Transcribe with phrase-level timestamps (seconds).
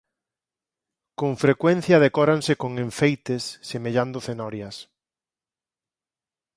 [1.19, 4.75] Con frecuencia decóranse con enfeites semellando cenorias.